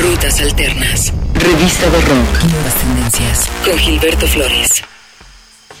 Rutas 0.00 0.40
Alternas. 0.40 1.12
Revista 1.34 1.90
de 1.90 2.00
Rock. 2.02 2.44
Nuevas 2.52 2.74
tendencias. 2.76 3.50
Con 3.64 3.76
Gilberto 3.76 4.28
Flores. 4.28 4.84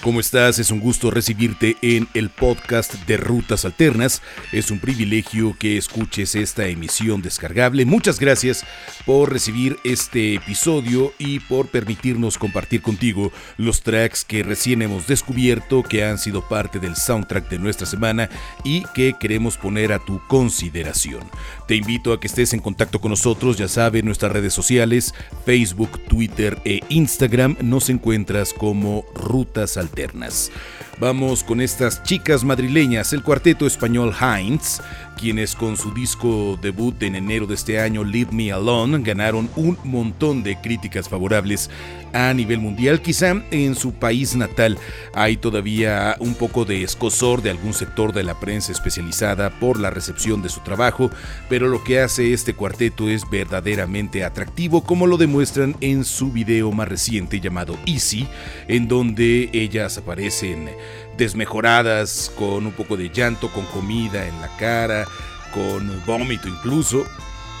¿Cómo 0.02 0.20
estás? 0.20 0.60
Es 0.60 0.70
un 0.70 0.78
gusto 0.78 1.10
recibirte 1.10 1.76
en 1.82 2.08
el 2.14 2.30
podcast 2.30 2.94
de 3.06 3.16
Rutas 3.16 3.64
Alternas. 3.64 4.22
Es 4.52 4.70
un 4.70 4.78
privilegio 4.78 5.56
que 5.58 5.76
escuches 5.76 6.36
esta 6.36 6.68
emisión 6.68 7.20
descargable. 7.20 7.84
Muchas 7.84 8.20
gracias 8.20 8.64
por 9.04 9.32
recibir 9.32 9.76
este 9.82 10.34
episodio 10.34 11.12
y 11.18 11.40
por 11.40 11.66
permitirnos 11.66 12.38
compartir 12.38 12.80
contigo 12.80 13.32
los 13.56 13.82
tracks 13.82 14.24
que 14.24 14.44
recién 14.44 14.82
hemos 14.82 15.08
descubierto, 15.08 15.82
que 15.82 16.04
han 16.04 16.18
sido 16.18 16.46
parte 16.48 16.78
del 16.78 16.94
soundtrack 16.94 17.48
de 17.48 17.58
nuestra 17.58 17.86
semana 17.86 18.30
y 18.64 18.84
que 18.94 19.14
queremos 19.18 19.58
poner 19.58 19.92
a 19.92 19.98
tu 19.98 20.24
consideración. 20.28 21.28
Te 21.68 21.76
invito 21.76 22.14
a 22.14 22.18
que 22.18 22.28
estés 22.28 22.54
en 22.54 22.60
contacto 22.60 22.98
con 22.98 23.10
nosotros, 23.10 23.58
ya 23.58 23.68
sabes, 23.68 24.02
nuestras 24.02 24.32
redes 24.32 24.54
sociales, 24.54 25.14
Facebook, 25.44 26.00
Twitter 26.08 26.58
e 26.64 26.80
Instagram, 26.88 27.58
nos 27.60 27.90
encuentras 27.90 28.54
como 28.54 29.04
Rutas 29.14 29.76
Alternas. 29.76 30.50
Vamos 30.98 31.44
con 31.44 31.60
estas 31.60 32.02
chicas 32.02 32.42
madrileñas, 32.42 33.12
el 33.12 33.22
cuarteto 33.22 33.66
español 33.66 34.14
Heinz, 34.18 34.80
quienes 35.18 35.54
con 35.56 35.76
su 35.76 35.92
disco 35.92 36.58
debut 36.62 37.02
en 37.02 37.16
enero 37.16 37.46
de 37.46 37.54
este 37.54 37.80
año, 37.80 38.04
Leave 38.04 38.30
Me 38.32 38.52
Alone, 38.52 39.02
ganaron 39.02 39.50
un 39.56 39.76
montón 39.84 40.42
de 40.42 40.56
críticas 40.60 41.08
favorables 41.08 41.68
a 42.12 42.32
nivel 42.32 42.60
mundial. 42.60 43.02
Quizá 43.02 43.42
en 43.50 43.74
su 43.74 43.92
país 43.92 44.36
natal 44.36 44.78
hay 45.14 45.36
todavía 45.36 46.16
un 46.20 46.34
poco 46.34 46.64
de 46.64 46.82
escosor 46.82 47.42
de 47.42 47.50
algún 47.50 47.74
sector 47.74 48.12
de 48.12 48.22
la 48.22 48.38
prensa 48.38 48.72
especializada 48.72 49.50
por 49.58 49.78
la 49.78 49.90
recepción 49.90 50.40
de 50.40 50.48
su 50.48 50.60
trabajo, 50.60 51.10
pero 51.48 51.68
lo 51.68 51.82
que 51.82 52.00
hace 52.00 52.32
este 52.32 52.54
cuarteto 52.54 53.08
es 53.08 53.28
verdaderamente 53.28 54.24
atractivo, 54.24 54.84
como 54.84 55.06
lo 55.06 55.16
demuestran 55.16 55.76
en 55.80 56.04
su 56.04 56.30
video 56.30 56.70
más 56.70 56.88
reciente 56.88 57.40
llamado 57.40 57.76
Easy, 57.86 58.26
en 58.68 58.86
donde 58.86 59.50
ellas 59.52 59.98
aparecen 59.98 60.70
desmejoradas, 61.18 62.32
con 62.34 62.66
un 62.66 62.72
poco 62.72 62.96
de 62.96 63.10
llanto, 63.10 63.50
con 63.50 63.66
comida 63.66 64.26
en 64.26 64.40
la 64.40 64.56
cara, 64.56 65.06
con 65.52 66.02
vómito 66.06 66.48
incluso, 66.48 67.04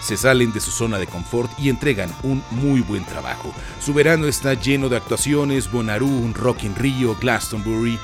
se 0.02 0.16
salen 0.16 0.52
de 0.52 0.60
su 0.60 0.70
zona 0.70 0.98
de 0.98 1.06
confort 1.06 1.50
y 1.58 1.68
entregan 1.68 2.10
un 2.22 2.42
muy 2.52 2.80
buen 2.80 3.04
trabajo. 3.04 3.52
Su 3.84 3.92
verano 3.92 4.26
está 4.26 4.54
lleno 4.54 4.88
de 4.88 4.96
actuaciones, 4.96 5.70
Bonnaroo, 5.70 6.32
Rock 6.34 6.64
in 6.64 6.76
Rio, 6.76 7.16
Glastonbury, 7.20 7.98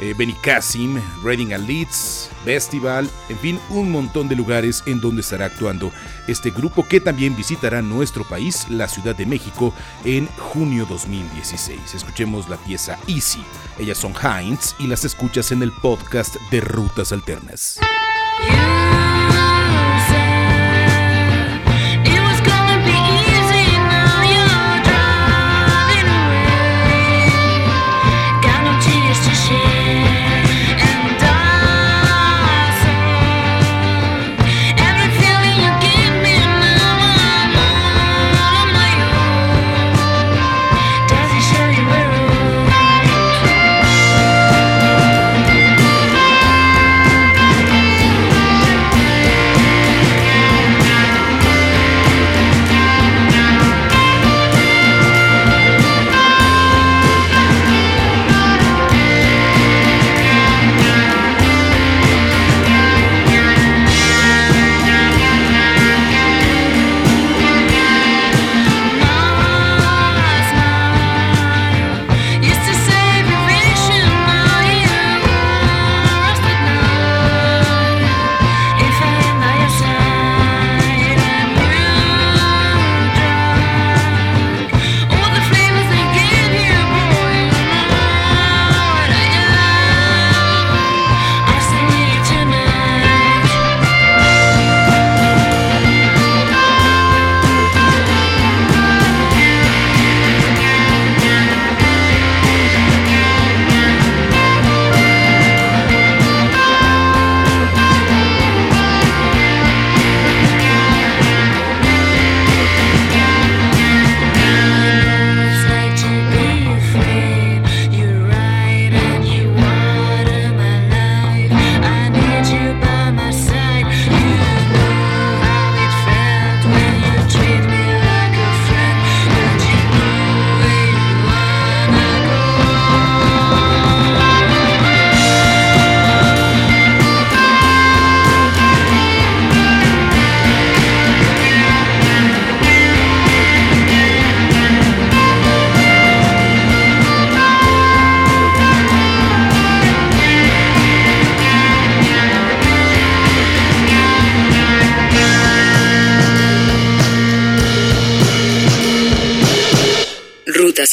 eh, 0.00 0.14
Benicassim, 0.16 1.00
Reading 1.22 1.52
and 1.52 1.66
Leeds, 1.66 2.30
Festival, 2.44 3.08
en 3.28 3.38
fin, 3.38 3.60
un 3.68 3.90
montón 3.90 4.28
de 4.28 4.36
lugares 4.36 4.82
en 4.86 5.00
donde 5.00 5.20
estará 5.20 5.46
actuando 5.46 5.92
este 6.26 6.50
grupo 6.50 6.86
que 6.88 7.00
también 7.00 7.36
visitará 7.36 7.82
nuestro 7.82 8.24
país, 8.24 8.66
la 8.68 8.88
Ciudad 8.88 9.14
de 9.14 9.26
México, 9.26 9.74
en 10.04 10.26
junio 10.38 10.86
2016. 10.86 11.94
Escuchemos 11.94 12.48
la 12.48 12.56
pieza 12.56 12.98
Easy. 13.06 13.42
Ellas 13.78 13.98
son 13.98 14.14
Heinz 14.14 14.74
y 14.78 14.86
las 14.86 15.04
escuchas 15.04 15.52
en 15.52 15.62
el 15.62 15.72
podcast 15.72 16.36
de 16.50 16.60
Rutas 16.60 17.12
Alternas. 17.12 17.78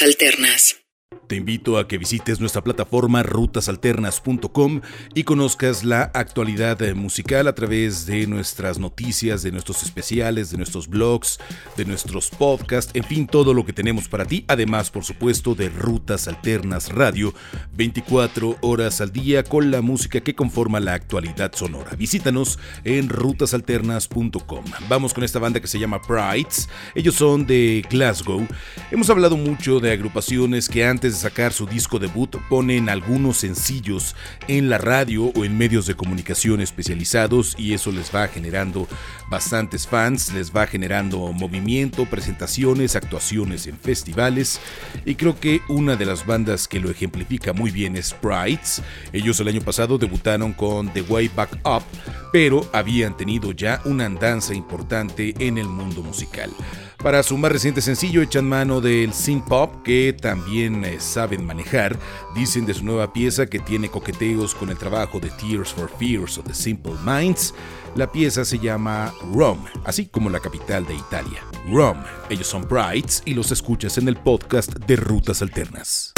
Alternas. 0.01 0.86
Te 1.27 1.35
invito 1.35 1.77
a 1.77 1.89
que 1.89 1.97
visites 1.97 2.39
nuestra 2.39 2.63
plataforma 2.63 3.21
rutasalternas.com 3.21 4.79
y 5.13 5.23
conozcas 5.23 5.83
la 5.83 6.03
actualidad 6.13 6.81
eh, 6.81 6.93
musical 6.93 7.49
a 7.49 7.55
través 7.55 8.05
de 8.05 8.27
nuestras 8.27 8.79
noticias, 8.79 9.43
de 9.43 9.51
nuestros 9.51 9.83
especiales, 9.83 10.51
de 10.51 10.57
nuestros 10.57 10.87
blogs, 10.87 11.37
de 11.75 11.83
nuestros 11.83 12.29
podcasts, 12.29 12.93
en 12.95 13.03
fin, 13.03 13.27
todo 13.27 13.53
lo 13.53 13.65
que 13.65 13.73
tenemos 13.73 14.07
para 14.07 14.23
ti. 14.23 14.45
Además, 14.47 14.89
por 14.89 15.03
supuesto, 15.03 15.53
de 15.53 15.67
Rutas 15.67 16.29
Alternas 16.29 16.93
Radio, 16.93 17.33
24 17.73 18.59
horas 18.61 19.01
al 19.01 19.11
día 19.11 19.43
con 19.43 19.69
la 19.69 19.81
música 19.81 20.21
que 20.21 20.33
conforma 20.33 20.79
la 20.79 20.93
actualidad 20.93 21.51
sonora. 21.53 21.91
Visítanos 21.97 22.57
en 22.85 23.09
rutasalternas.com. 23.09 24.63
Vamos 24.87 25.13
con 25.13 25.25
esta 25.25 25.39
banda 25.39 25.59
que 25.59 25.67
se 25.67 25.77
llama 25.79 26.01
Prides. 26.01 26.69
Ellos 26.95 27.15
son 27.15 27.45
de 27.45 27.85
Glasgow. 27.89 28.47
Hemos 28.91 29.09
hablado 29.09 29.35
mucho 29.35 29.81
de 29.81 29.91
agrupaciones 29.91 30.69
que 30.69 30.85
antes 30.85 31.16
sacar 31.17 31.53
su 31.53 31.65
disco 31.65 31.99
debut 31.99 32.35
ponen 32.49 32.89
algunos 32.89 33.37
sencillos 33.37 34.15
en 34.47 34.69
la 34.69 34.77
radio 34.77 35.31
o 35.35 35.43
en 35.45 35.57
medios 35.57 35.85
de 35.85 35.95
comunicación 35.95 36.61
especializados 36.61 37.55
y 37.57 37.73
eso 37.73 37.91
les 37.91 38.13
va 38.13 38.27
generando 38.27 38.87
bastantes 39.29 39.87
fans, 39.87 40.33
les 40.33 40.55
va 40.55 40.67
generando 40.67 41.19
movimiento, 41.33 42.05
presentaciones, 42.05 42.95
actuaciones 42.95 43.67
en 43.67 43.77
festivales 43.77 44.59
y 45.05 45.15
creo 45.15 45.39
que 45.39 45.61
una 45.67 45.95
de 45.95 46.05
las 46.05 46.25
bandas 46.25 46.67
que 46.67 46.79
lo 46.79 46.89
ejemplifica 46.89 47.53
muy 47.53 47.71
bien 47.71 47.95
es 47.95 48.07
Sprites. 48.07 48.81
Ellos 49.13 49.39
el 49.39 49.47
año 49.47 49.61
pasado 49.61 49.97
debutaron 49.97 50.53
con 50.53 50.91
The 50.93 51.01
Way 51.01 51.31
Back 51.35 51.59
Up, 51.65 51.83
pero 52.31 52.69
habían 52.73 53.15
tenido 53.17 53.51
ya 53.51 53.81
una 53.85 54.05
andanza 54.05 54.53
importante 54.53 55.33
en 55.39 55.57
el 55.57 55.67
mundo 55.67 56.01
musical. 56.01 56.51
Para 56.97 57.21
su 57.21 57.37
más 57.37 57.51
reciente 57.51 57.81
sencillo 57.81 58.21
echan 58.23 58.49
mano 58.49 58.81
del 58.81 59.13
synth 59.13 59.45
pop 59.47 59.83
que 59.83 60.15
también 60.19 60.83
eh, 60.83 60.99
saben 60.99 61.45
manejar. 61.45 61.97
Dicen 62.35 62.65
de 62.65 62.73
su 62.73 62.83
nueva 62.83 63.13
pieza 63.13 63.45
que 63.45 63.59
tiene 63.59 63.89
coqueteos 63.89 64.55
con 64.55 64.69
el 64.69 64.77
trabajo 64.77 65.19
de 65.19 65.29
Tears 65.29 65.73
for 65.73 65.91
Fears 65.99 66.39
o 66.39 66.43
The 66.43 66.55
Simple 66.55 66.95
Minds. 67.05 67.53
La 67.95 68.11
pieza 68.11 68.43
se 68.43 68.57
llama 68.59 69.13
Rome, 69.33 69.69
así 69.85 70.07
como 70.07 70.29
la 70.29 70.39
capital 70.39 70.85
de 70.87 70.95
Italia. 70.95 71.43
Rome. 71.71 72.03
Ellos 72.29 72.47
son 72.47 72.67
Brights 72.67 73.21
y 73.25 73.35
los 73.35 73.51
escuchas 73.51 73.97
en 73.99 74.07
el 74.07 74.17
podcast 74.17 74.73
de 74.73 74.95
Rutas 74.95 75.41
Alternas. 75.41 76.16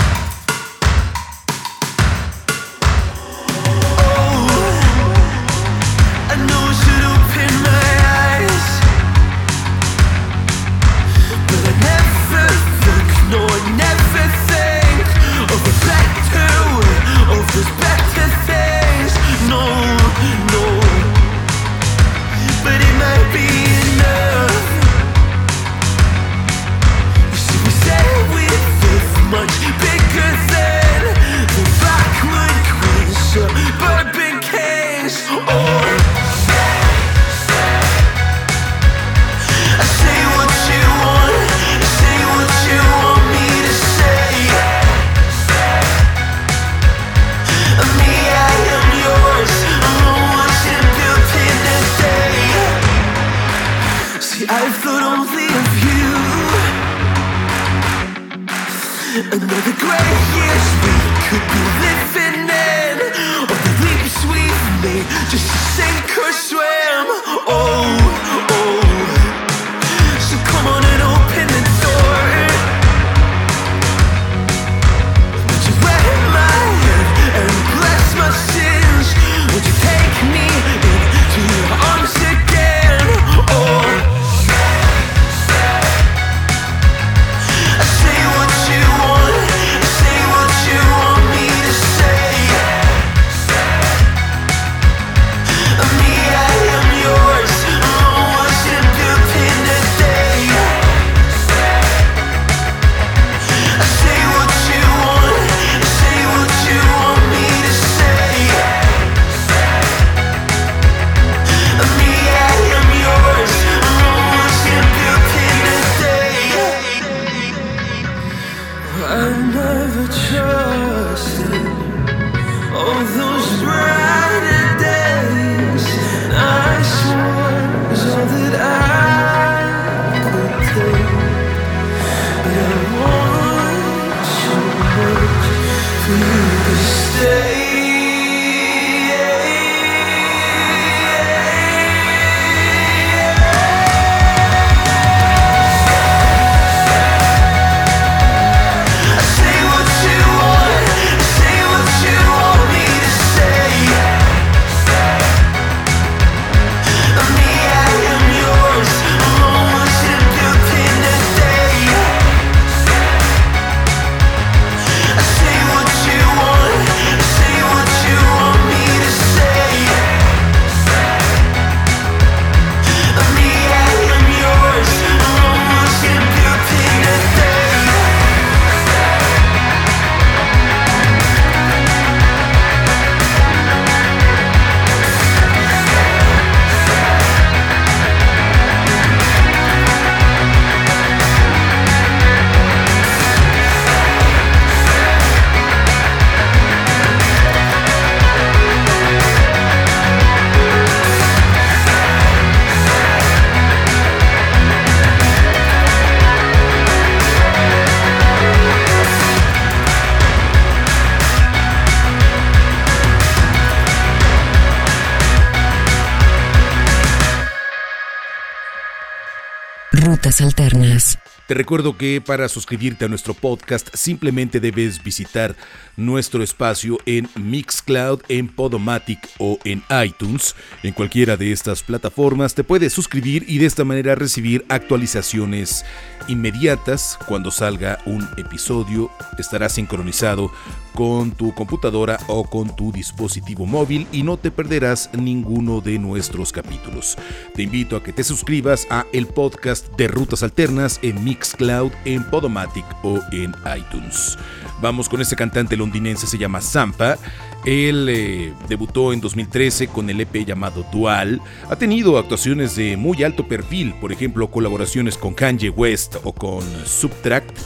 Alternas. 220.50 221.20
Te 221.48 221.54
recuerdo 221.54 221.96
que 221.96 222.22
para 222.22 222.50
suscribirte 222.50 223.06
a 223.06 223.08
nuestro 223.08 223.36
podcast 223.36 223.90
simplemente 223.94 224.60
debes 224.60 225.04
visitar 225.04 225.56
nuestro 225.96 226.42
espacio 226.42 226.98
en 227.06 227.30
Mixcloud, 227.36 228.22
en 228.30 228.48
Podomatic 228.48 229.20
o 229.38 229.60
en 229.64 229.84
iTunes. 230.04 230.56
En 230.82 230.94
cualquiera 230.94 231.38
de 231.38 231.52
estas 231.52 231.84
plataformas 231.84 232.56
te 232.56 232.64
puedes 232.64 232.94
suscribir 232.94 233.46
y 233.48 233.60
de 233.60 233.68
esta 233.68 233.84
manera 233.84 234.16
recibir 234.16 234.66
actualizaciones 234.70 235.86
inmediatas 236.28 237.18
cuando 237.28 237.52
salga 237.52 238.00
un 238.06 238.28
episodio. 238.38 239.12
Estará 239.38 239.70
sincronizado 239.70 240.52
con 241.00 241.32
tu 241.32 241.54
computadora 241.54 242.20
o 242.28 242.44
con 242.44 242.76
tu 242.76 242.92
dispositivo 242.92 243.66
móvil 243.66 244.06
y 244.12 244.22
no 244.22 244.36
te 244.36 244.52
perderás 244.52 245.10
ninguno 245.18 245.80
de 245.80 245.98
nuestros 245.98 246.52
capítulos. 246.52 247.18
Te 247.56 247.64
invito 247.64 247.96
a 247.96 248.04
que 248.04 248.12
te 248.12 248.22
suscribas 248.22 248.86
a 248.90 249.06
el 249.14 249.26
podcast 249.26 249.88
de 249.96 250.10
Rutas 250.10 250.44
Alternas 250.44 251.00
en 251.02 251.24
Mixcloud, 251.24 251.94
en 252.04 252.30
Podomatic 252.30 252.84
o 253.02 253.22
en 253.32 253.56
iTunes. 253.78 254.38
Vamos 254.82 255.08
con 255.08 255.22
este 255.22 255.38
cantante 255.38 255.78
londinense, 255.78 256.28
se 256.28 256.38
llama 256.38 256.60
Zampa. 256.60 257.18
Él 257.64 258.08
eh, 258.10 258.54
debutó 258.68 259.14
en 259.14 259.22
2013 259.22 259.88
con 259.88 260.10
el 260.10 260.20
EP 260.20 260.46
llamado 260.46 260.86
Dual. 260.92 261.40
Ha 261.70 261.78
tenido 261.78 262.18
actuaciones 262.18 262.76
de 262.76 262.98
muy 262.98 263.24
alto 263.24 263.48
perfil, 263.48 263.94
por 264.02 264.12
ejemplo, 264.12 264.52
colaboraciones 264.52 265.18
con 265.18 265.34
Kanye 265.34 265.70
West 265.70 266.18
o 266.26 266.34
con 266.34 266.66
Subtract. 266.86 267.58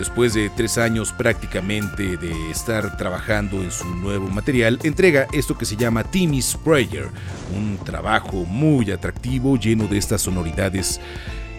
Después 0.00 0.32
de 0.32 0.48
tres 0.48 0.78
años 0.78 1.12
prácticamente 1.12 2.16
de 2.16 2.50
estar 2.50 2.96
trabajando 2.96 3.62
en 3.62 3.70
su 3.70 3.84
nuevo 3.96 4.28
material, 4.28 4.78
entrega 4.82 5.26
esto 5.30 5.58
que 5.58 5.66
se 5.66 5.76
llama 5.76 6.04
Timmy 6.04 6.40
Sprayer, 6.40 7.10
un 7.54 7.76
trabajo 7.84 8.46
muy 8.46 8.90
atractivo 8.92 9.58
lleno 9.58 9.86
de 9.88 9.98
estas 9.98 10.22
sonoridades 10.22 11.02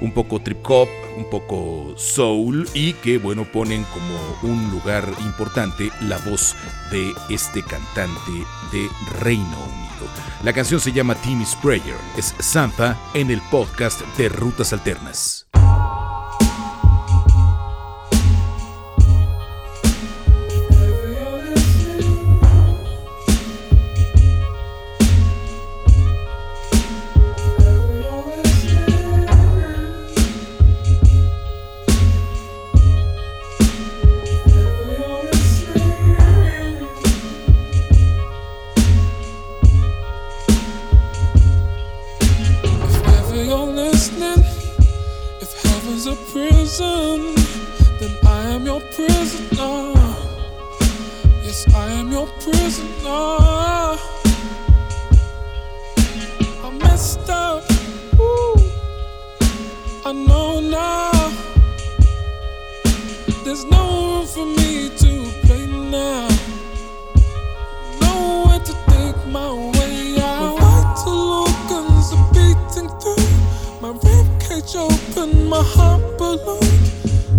un 0.02 0.12
poco 0.12 0.42
trip 0.42 0.58
hop, 0.68 0.88
un 1.16 1.30
poco 1.30 1.94
soul 1.98 2.68
y 2.74 2.94
que 2.94 3.20
bueno 3.20 3.46
ponen 3.46 3.86
como 3.94 4.52
un 4.52 4.72
lugar 4.72 5.08
importante 5.20 5.92
la 6.02 6.18
voz 6.18 6.56
de 6.90 7.14
este 7.30 7.62
cantante 7.62 8.32
de 8.72 8.90
Reino 9.20 9.44
Unido. 9.44 10.12
La 10.44 10.52
canción 10.52 10.80
se 10.80 10.92
llama 10.92 11.14
Timmy 11.14 11.46
Sprayer, 11.46 11.96
es 12.18 12.34
Zampa 12.42 12.98
en 13.14 13.30
el 13.30 13.40
podcast 13.52 14.02
de 14.18 14.30
Rutas 14.30 14.74
Alternas. 14.74 15.51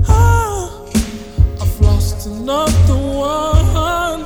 Ah, 0.09 0.71
I've 1.61 1.81
lost 1.81 2.27
another 2.27 2.95
one. 2.95 4.25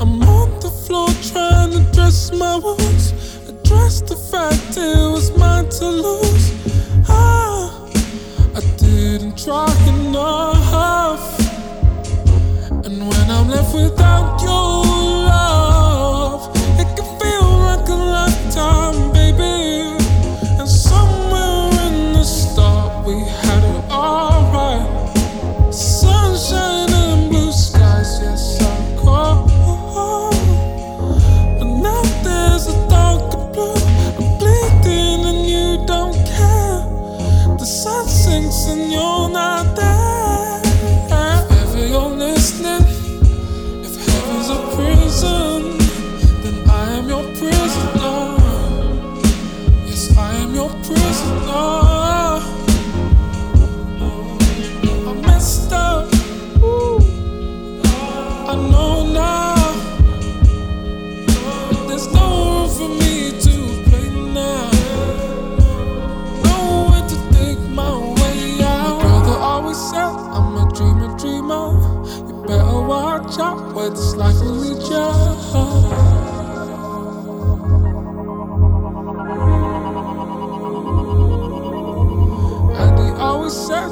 I'm 0.00 0.22
on 0.22 0.58
the 0.58 0.70
floor 0.70 1.08
trying 1.30 1.70
to 1.70 1.80
dress 1.92 2.32
my 2.32 2.56
wounds. 2.56 3.12
Address 3.48 4.00
the 4.00 4.16
fact 4.16 4.76
it 4.76 5.08
was 5.14 5.30
mine 5.38 5.68
to 5.78 5.86
lose. 5.86 6.50
Ah, 7.08 7.70
I 8.56 8.60
didn't 8.76 9.38
try 9.38 9.70
enough. 9.86 11.38
And 12.70 13.08
when 13.08 13.30
I'm 13.30 13.48
left 13.48 13.72
without 13.72 14.42
your 14.42 14.84
love, 15.30 16.50
it 16.80 16.88
can 16.96 17.06
feel 17.20 17.48
like 17.68 17.88
a 17.88 17.94
lifetime. 17.94 19.05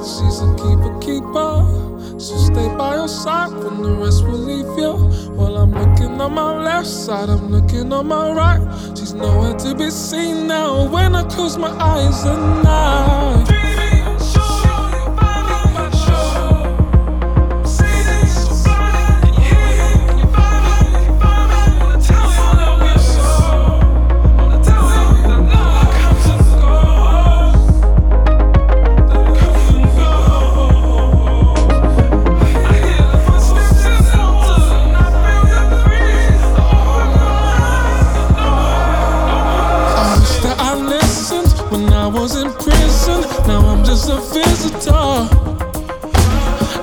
She's 0.05 0.41
a 0.43 0.55
keeper, 0.57 0.99
keeper. 1.01 2.21
So 2.21 2.37
stay 2.37 2.69
by 2.77 2.97
your 2.97 3.09
side 3.09 3.53
when 3.53 3.81
the 3.81 3.93
rest 3.93 4.23
will 4.25 4.39
leave 4.39 4.79
you. 4.79 4.93
While 5.33 5.57
I'm 5.57 5.73
looking 5.73 6.21
on 6.21 6.35
my 6.35 6.63
left 6.63 6.87
side, 6.87 7.31
I'm 7.31 7.51
looking 7.51 7.91
on 7.91 8.09
my 8.09 8.31
right. 8.31 8.61
She's 8.99 9.15
nowhere 9.15 9.55
to 9.61 9.75
be 9.75 9.89
seen 9.89 10.47
now. 10.47 10.87
When 10.91 11.17
I 11.17 11.23
close 11.25 11.57
my 11.57 11.71
eyes 11.71 12.23
at 12.27 12.39
night. 12.63 13.54
in 42.45 42.53
prison, 42.55 43.23
now 43.47 43.61
I'm 43.67 43.85
just 43.85 44.09
a 44.11 44.19
visitor. 44.33 44.93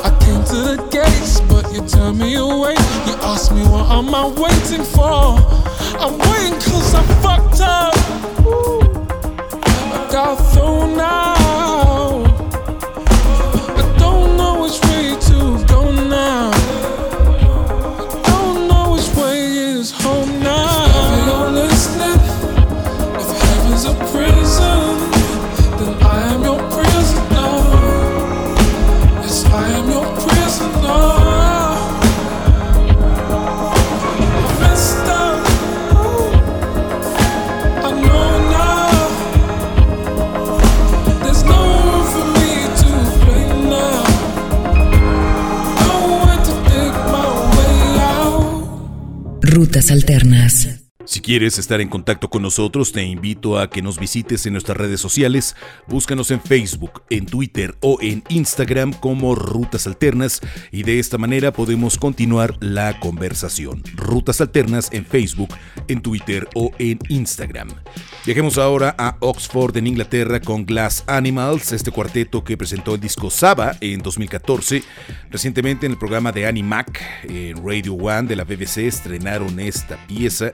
I 0.07 0.09
came 0.21 0.43
to 0.45 0.57
the 0.69 0.77
gates, 0.91 1.39
but 1.41 1.71
you 1.73 1.85
turned 1.87 2.19
me 2.19 2.35
away. 2.35 2.73
You 3.05 3.15
asked 3.21 3.51
me 3.53 3.63
what 3.63 3.89
am 3.91 4.13
I 4.13 4.27
waiting 4.27 4.85
for? 4.85 5.37
I'm 6.01 6.17
waiting 6.17 6.59
cause 6.59 6.95
I 6.95 7.03
fucked 7.21 7.61
up. 7.61 7.93
I 9.93 10.09
got 10.11 10.35
thrown 10.53 10.99
out. 10.99 11.50
Rutas 49.51 49.91
Alternas. 49.91 50.80
Si 51.11 51.19
quieres 51.19 51.59
estar 51.59 51.81
en 51.81 51.89
contacto 51.89 52.29
con 52.29 52.41
nosotros, 52.41 52.93
te 52.93 53.03
invito 53.03 53.59
a 53.59 53.69
que 53.69 53.81
nos 53.81 53.99
visites 53.99 54.45
en 54.45 54.53
nuestras 54.53 54.77
redes 54.77 55.01
sociales. 55.01 55.57
Búscanos 55.89 56.31
en 56.31 56.39
Facebook, 56.39 57.03
en 57.09 57.25
Twitter 57.25 57.75
o 57.81 57.97
en 57.99 58.23
Instagram 58.29 58.93
como 58.93 59.35
Rutas 59.35 59.87
Alternas 59.87 60.39
y 60.71 60.83
de 60.83 60.99
esta 60.99 61.17
manera 61.17 61.51
podemos 61.51 61.97
continuar 61.97 62.55
la 62.61 62.97
conversación. 63.01 63.83
Rutas 63.97 64.39
Alternas 64.39 64.87
en 64.93 65.05
Facebook, 65.05 65.49
en 65.89 66.01
Twitter 66.01 66.47
o 66.55 66.71
en 66.79 66.97
Instagram. 67.09 67.67
Viajemos 68.25 68.57
ahora 68.57 68.95
a 68.97 69.17
Oxford, 69.19 69.75
en 69.75 69.87
Inglaterra, 69.87 70.39
con 70.39 70.65
Glass 70.65 71.03
Animals, 71.07 71.73
este 71.73 71.91
cuarteto 71.91 72.41
que 72.45 72.55
presentó 72.55 72.95
el 72.95 73.01
disco 73.01 73.29
Saba 73.29 73.75
en 73.81 74.01
2014. 74.01 74.81
Recientemente 75.29 75.87
en 75.87 75.91
el 75.91 75.97
programa 75.97 76.31
de 76.31 76.47
Animac 76.47 77.01
en 77.25 77.57
Radio 77.67 77.95
One 77.95 78.29
de 78.29 78.37
la 78.37 78.45
BBC 78.45 78.77
estrenaron 78.77 79.59
esta 79.59 79.97
pieza 80.07 80.53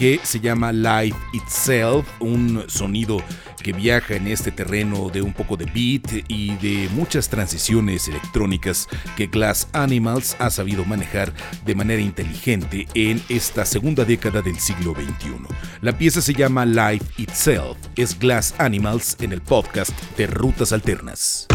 que 0.00 0.18
se 0.22 0.40
llama 0.40 0.72
Life 0.72 1.18
Itself, 1.34 2.08
un 2.20 2.64
sonido 2.68 3.22
que 3.62 3.74
viaja 3.74 4.14
en 4.14 4.28
este 4.28 4.50
terreno 4.50 5.10
de 5.10 5.20
un 5.20 5.34
poco 5.34 5.58
de 5.58 5.66
beat 5.66 6.24
y 6.26 6.56
de 6.56 6.88
muchas 6.94 7.28
transiciones 7.28 8.08
electrónicas 8.08 8.88
que 9.14 9.26
Glass 9.26 9.68
Animals 9.74 10.36
ha 10.38 10.48
sabido 10.48 10.86
manejar 10.86 11.34
de 11.66 11.74
manera 11.74 12.00
inteligente 12.00 12.88
en 12.94 13.22
esta 13.28 13.66
segunda 13.66 14.06
década 14.06 14.40
del 14.40 14.58
siglo 14.58 14.94
XXI. 14.94 15.34
La 15.82 15.92
pieza 15.92 16.22
se 16.22 16.32
llama 16.32 16.64
Life 16.64 17.04
Itself, 17.18 17.76
es 17.94 18.18
Glass 18.18 18.54
Animals 18.56 19.18
en 19.20 19.32
el 19.32 19.42
podcast 19.42 19.92
de 20.16 20.26
Rutas 20.28 20.72
Alternas. 20.72 21.46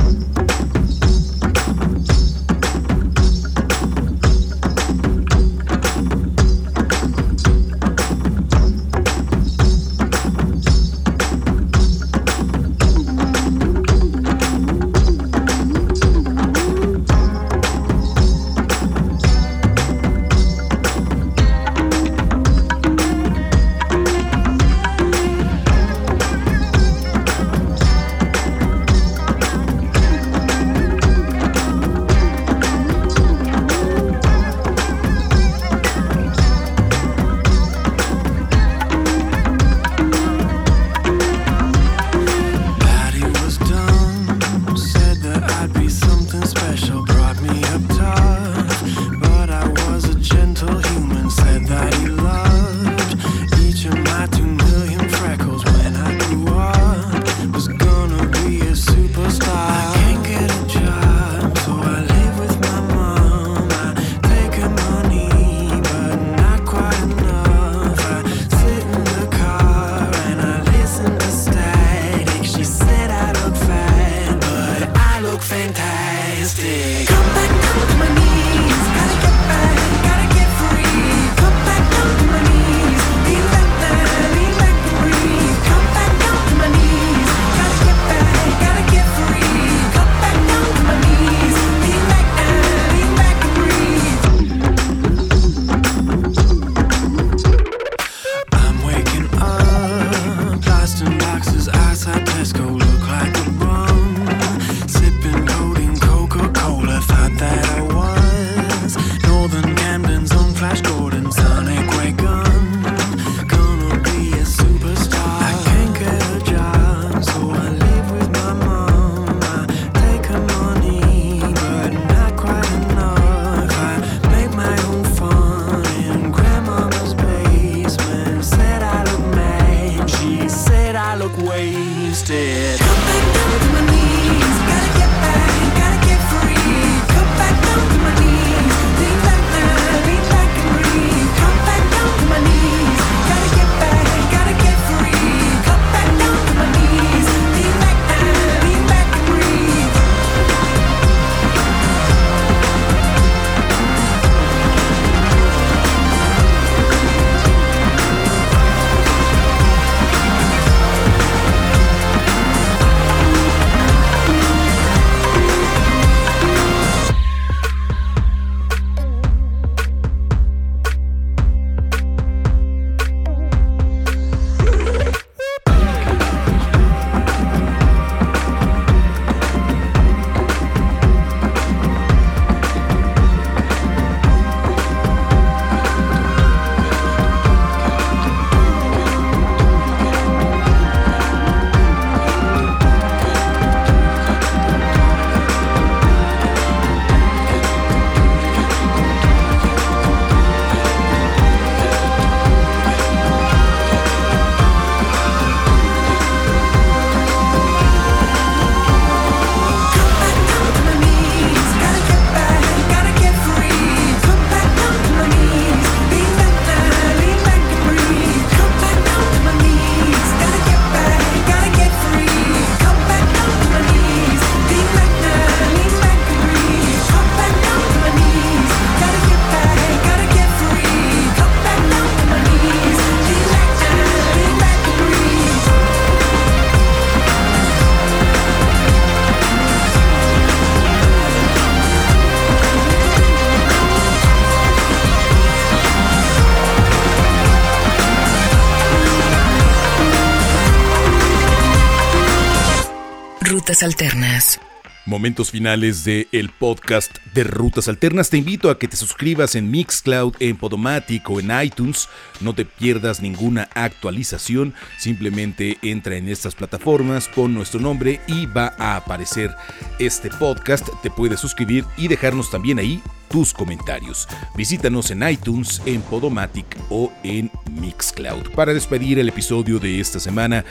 Rutas 253.45 253.84
Alternas. 253.84 254.60
Momentos 255.05 255.51
finales 255.51 256.03
de 256.03 256.27
el 256.31 256.49
podcast 256.49 257.15
de 257.36 257.43
Rutas 257.43 257.88
Alternas. 257.88 258.31
Te 258.31 258.38
invito 258.38 258.71
a 258.71 258.79
que 258.79 258.88
te 258.88 258.97
suscribas 258.97 259.53
en 259.53 259.69
Mixcloud, 259.69 260.34
en 260.39 260.58
Podomatic 260.58 261.29
o 261.29 261.39
en 261.39 261.51
iTunes. 261.62 262.10
No 262.41 262.55
te 262.55 262.65
pierdas 262.65 263.21
ninguna 263.21 263.69
actualización. 263.75 264.73
Simplemente 264.97 265.77
entra 265.84 266.15
en 266.15 266.27
estas 266.27 266.55
plataformas, 266.55 267.27
pon 267.27 267.53
nuestro 267.53 267.79
nombre 267.79 268.19
y 268.25 268.47
va 268.47 268.73
a 268.79 268.95
aparecer 268.95 269.51
este 269.99 270.31
podcast. 270.31 270.89
Te 271.03 271.12
puedes 271.12 271.39
suscribir 271.39 271.86
y 271.97 272.08
dejarnos 272.08 272.49
también 272.49 272.79
ahí 272.79 272.99
tus 273.29 273.53
comentarios. 273.53 274.27
Visítanos 274.55 275.12
en 275.12 275.21
iTunes, 275.29 275.84
en 275.86 276.01
Podomatic 276.01 276.65
o 276.89 277.13
en 277.23 277.51
Mixcloud. 277.79 278.49
Para 278.55 278.73
despedir 278.73 279.19
el 279.19 279.29
episodio 279.29 279.77
de 279.77 279.99
esta 279.99 280.19
semana, 280.19 280.65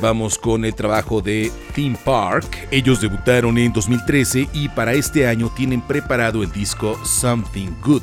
Vamos 0.00 0.38
con 0.38 0.64
el 0.64 0.74
trabajo 0.74 1.20
de 1.20 1.52
Theme 1.74 1.98
Park. 2.04 2.68
Ellos 2.70 3.00
debutaron 3.00 3.58
en 3.58 3.72
2013 3.72 4.48
y 4.52 4.68
para 4.68 4.94
este 4.94 5.26
año 5.26 5.50
tienen 5.54 5.80
preparado 5.80 6.42
el 6.42 6.50
disco 6.50 6.98
Something 7.04 7.70
Good. 7.84 8.02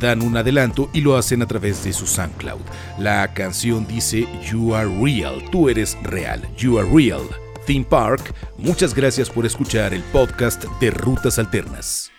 Dan 0.00 0.22
un 0.22 0.36
adelanto 0.36 0.88
y 0.92 1.02
lo 1.02 1.16
hacen 1.16 1.42
a 1.42 1.46
través 1.46 1.84
de 1.84 1.92
su 1.92 2.06
SoundCloud. 2.06 2.62
La 2.98 3.32
canción 3.34 3.86
dice 3.86 4.26
You 4.50 4.74
are 4.74 4.88
real, 4.88 5.42
tú 5.52 5.68
eres 5.68 5.96
real, 6.02 6.42
you 6.56 6.78
are 6.78 6.88
real. 6.90 7.22
Theme 7.66 7.84
Park, 7.84 8.34
muchas 8.56 8.94
gracias 8.94 9.28
por 9.28 9.44
escuchar 9.44 9.92
el 9.92 10.02
podcast 10.04 10.64
de 10.80 10.90
Rutas 10.90 11.38
Alternas. 11.38 12.10